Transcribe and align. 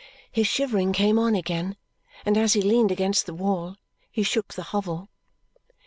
His 0.31 0.47
shivering 0.47 0.93
came 0.93 1.19
on 1.19 1.35
again, 1.35 1.77
and 2.25 2.35
as 2.35 2.53
he 2.53 2.61
leaned 2.63 2.91
against 2.91 3.27
the 3.27 3.35
wall, 3.35 3.75
he 4.09 4.23
shook 4.23 4.55
the 4.55 4.63
hovel. 4.73 5.09